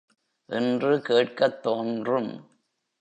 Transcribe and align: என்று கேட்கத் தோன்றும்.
என்று 0.45 1.01
கேட்கத் 1.01 1.63
தோன்றும். 1.63 2.49